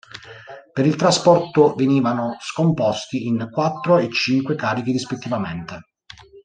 Per 0.73 0.83
il 0.83 0.95
trasporto 0.95 1.75
venivano 1.75 2.35
scomposti 2.39 3.27
in 3.27 3.49
quattro 3.51 3.99
e 3.99 4.09
cinque 4.09 4.55
carichi 4.55 4.93
rispettivamente. 4.93 5.81